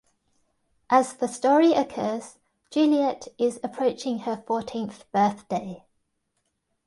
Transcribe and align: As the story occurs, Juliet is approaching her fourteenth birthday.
As 0.89 1.13
the 1.13 1.27
story 1.27 1.73
occurs, 1.73 2.39
Juliet 2.71 3.27
is 3.37 3.59
approaching 3.63 4.17
her 4.21 4.43
fourteenth 4.47 5.05
birthday. 5.11 5.85